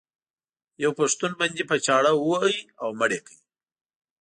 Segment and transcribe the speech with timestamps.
[0.83, 3.35] یو پښتون بندي په چاړه وواهه او مړ یې کړ.